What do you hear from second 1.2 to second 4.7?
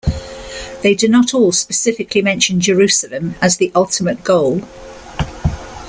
all specifically mention Jerusalem as the ultimate goal.